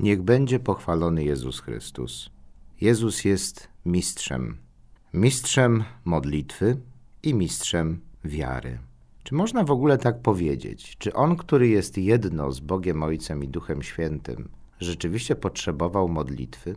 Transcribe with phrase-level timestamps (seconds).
[0.00, 2.30] Niech będzie pochwalony Jezus Chrystus.
[2.80, 4.56] Jezus jest mistrzem.
[5.14, 6.76] Mistrzem modlitwy
[7.22, 8.78] i mistrzem wiary.
[9.24, 10.96] Czy można w ogóle tak powiedzieć?
[10.98, 14.48] Czy On, który jest jedno z Bogiem Ojcem i Duchem Świętym,
[14.80, 16.76] rzeczywiście potrzebował modlitwy?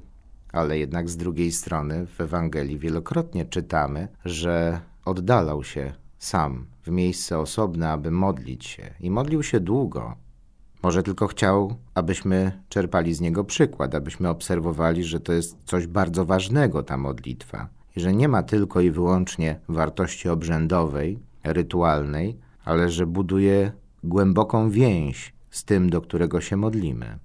[0.52, 7.40] Ale jednak z drugiej strony w Ewangelii wielokrotnie czytamy, że oddalał się sam w miejsce
[7.40, 10.23] osobne, aby modlić się i modlił się długo.
[10.84, 16.26] Może tylko chciał, abyśmy czerpali z niego przykład, abyśmy obserwowali, że to jest coś bardzo
[16.26, 23.06] ważnego ta modlitwa i że nie ma tylko i wyłącznie wartości obrzędowej, rytualnej, ale że
[23.06, 23.72] buduje
[24.04, 27.20] głęboką więź z tym, do którego się modlimy.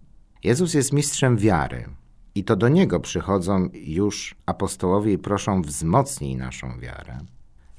[0.44, 1.84] Jezus jest mistrzem wiary
[2.34, 7.18] i to do niego przychodzą już apostołowie i proszą wzmocnij naszą wiarę.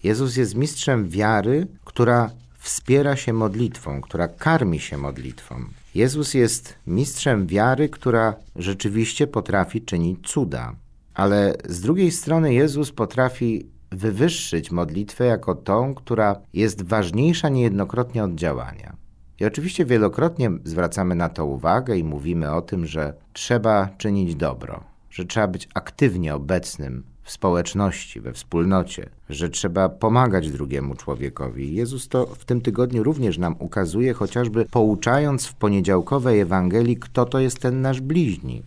[0.04, 5.56] Jezus jest mistrzem wiary, która wspiera się modlitwą, która karmi się modlitwą.
[5.96, 10.76] Jezus jest mistrzem wiary, która rzeczywiście potrafi czynić cuda.
[11.14, 18.36] Ale z drugiej strony Jezus potrafi wywyższyć modlitwę jako tą, która jest ważniejsza niejednokrotnie od
[18.36, 18.96] działania.
[19.40, 24.84] I oczywiście wielokrotnie zwracamy na to uwagę i mówimy o tym, że trzeba czynić dobro,
[25.10, 31.76] że trzeba być aktywnie obecnym w społeczności, we wspólnocie, że trzeba pomagać drugiemu człowiekowi.
[31.76, 37.40] Jezus to w tym tygodniu również nam ukazuje, chociażby pouczając w poniedziałkowej Ewangelii, kto to
[37.40, 38.64] jest ten nasz bliźni.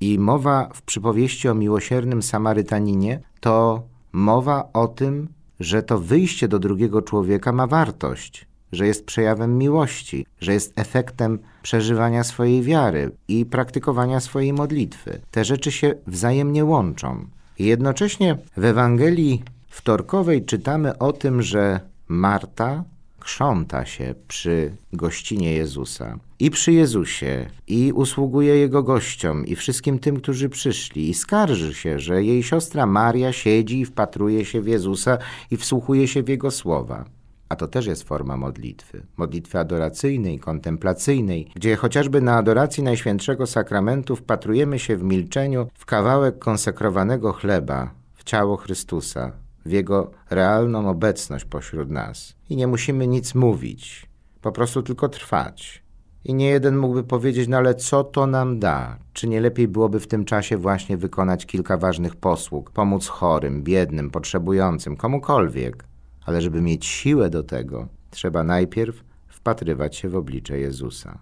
[0.00, 5.28] I mowa w przypowieści o miłosiernym Samarytaninie to mowa o tym,
[5.60, 11.38] że to wyjście do drugiego człowieka ma wartość, że jest przejawem miłości, że jest efektem
[11.62, 15.20] przeżywania swojej wiary i praktykowania swojej modlitwy.
[15.30, 17.26] Te rzeczy się wzajemnie łączą.
[17.58, 22.84] I jednocześnie w Ewangelii wtorkowej czytamy o tym, że Marta
[23.20, 30.16] krząta się przy gościnie Jezusa i przy Jezusie i usługuje Jego gościom i wszystkim tym,
[30.16, 35.18] którzy przyszli i skarży się, że jej siostra Maria siedzi i wpatruje się w Jezusa
[35.50, 37.04] i wsłuchuje się w Jego słowa.
[37.52, 39.06] A to też jest forma modlitwy.
[39.16, 46.38] Modlitwy adoracyjnej, kontemplacyjnej, gdzie chociażby na adoracji Najświętszego Sakramentu wpatrujemy się w milczeniu w kawałek
[46.38, 49.32] konsekrowanego chleba, w ciało Chrystusa,
[49.66, 52.34] w Jego realną obecność pośród nas.
[52.50, 54.06] I nie musimy nic mówić,
[54.42, 55.82] po prostu tylko trwać.
[56.24, 58.98] I nie jeden mógłby powiedzieć, no ale co to nam da?
[59.12, 64.10] Czy nie lepiej byłoby w tym czasie właśnie wykonać kilka ważnych posług, pomóc chorym, biednym,
[64.10, 65.91] potrzebującym, komukolwiek?
[66.26, 71.18] Ale żeby mieć siłę do tego, trzeba najpierw wpatrywać się w oblicze Jezusa.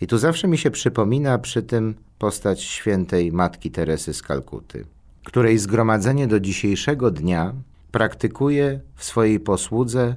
[0.00, 4.84] I tu zawsze mi się przypomina przy tym postać świętej Matki Teresy z Kalkuty,
[5.24, 7.54] której zgromadzenie do dzisiejszego dnia
[7.90, 10.16] praktykuje w swojej posłudze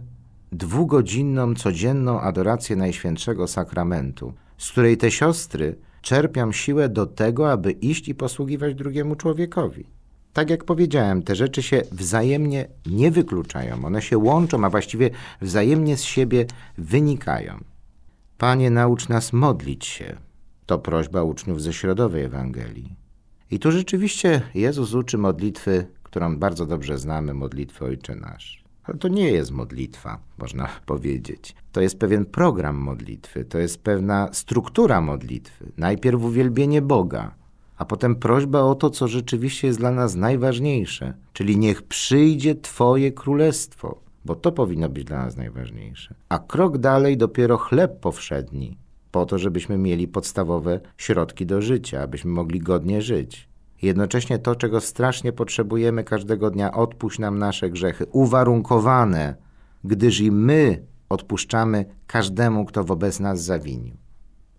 [0.52, 8.08] dwugodzinną, codzienną adorację Najświętszego Sakramentu, z której te siostry czerpią siłę do tego, aby iść
[8.08, 9.86] i posługiwać drugiemu człowiekowi.
[10.34, 15.10] Tak jak powiedziałem, te rzeczy się wzajemnie nie wykluczają, one się łączą, a właściwie
[15.42, 16.46] wzajemnie z siebie
[16.78, 17.64] wynikają.
[18.38, 20.16] Panie, naucz nas modlić się.
[20.66, 22.96] To prośba uczniów ze środowej Ewangelii.
[23.52, 28.64] I tu rzeczywiście Jezus uczy modlitwy, którą bardzo dobrze znamy, modlitwy Ojcze Nasz.
[28.84, 31.56] Ale to nie jest modlitwa, można powiedzieć.
[31.72, 35.72] To jest pewien program modlitwy, to jest pewna struktura modlitwy.
[35.78, 37.36] Najpierw uwielbienie Boga,
[37.80, 43.12] a potem prośba o to, co rzeczywiście jest dla nas najważniejsze, czyli niech przyjdzie Twoje
[43.12, 46.16] królestwo, bo to powinno być dla nas najważniejsze.
[46.30, 48.78] A krok dalej dopiero chleb powszedni,
[49.12, 53.50] po to, żebyśmy mieli podstawowe środki do życia, abyśmy mogli godnie żyć.
[53.82, 59.36] Jednocześnie to, czego strasznie potrzebujemy każdego dnia, odpuść nam nasze grzechy, uwarunkowane,
[59.84, 64.09] gdyż i my odpuszczamy każdemu, kto wobec nas zawinił.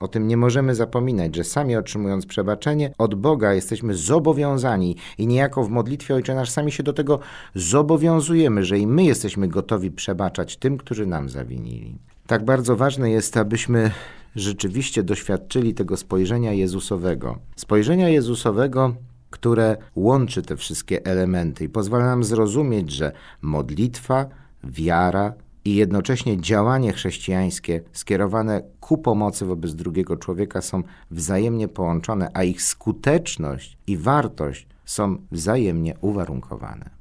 [0.01, 5.65] O tym nie możemy zapominać, że sami otrzymując przebaczenie od Boga jesteśmy zobowiązani i niejako
[5.65, 7.19] w modlitwie Ojcze Nasz sami się do tego
[7.55, 11.99] zobowiązujemy, że i my jesteśmy gotowi przebaczać tym, którzy nam zawinili.
[12.27, 13.91] Tak bardzo ważne jest, abyśmy
[14.37, 17.39] rzeczywiście doświadczyli tego spojrzenia Jezusowego.
[17.57, 18.95] Spojrzenia Jezusowego,
[19.31, 23.13] które łączy te wszystkie elementy i pozwala nam zrozumieć, że
[23.43, 24.27] modlitwa,
[24.65, 25.33] wiara,
[25.65, 32.63] i jednocześnie działanie chrześcijańskie skierowane ku pomocy wobec drugiego człowieka są wzajemnie połączone, a ich
[32.63, 37.00] skuteczność i wartość są wzajemnie uwarunkowane.